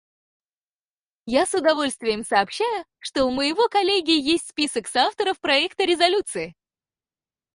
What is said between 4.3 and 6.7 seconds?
список соавторов проекта резолюции.